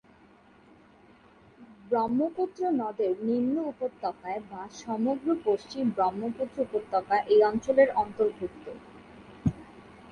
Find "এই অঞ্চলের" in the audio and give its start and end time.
7.27-7.89